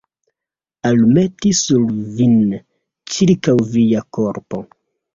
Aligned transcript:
Almeti 0.91 1.53
sur 1.59 1.85
vin, 2.23 2.35
ĉirkaŭ 3.15 3.59
via 3.79 4.07
korpo. 4.21 4.69